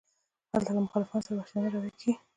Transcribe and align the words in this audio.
هلته 0.53 0.69
له 0.75 0.81
مخالفانو 0.85 1.25
سره 1.27 1.37
وحشیانه 1.37 1.69
رویه 1.73 1.93
کیږي. 1.99 2.13